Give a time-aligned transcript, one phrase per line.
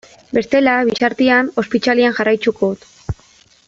[0.37, 3.19] Bestela, bitartean, ospitalean jarraituko dut.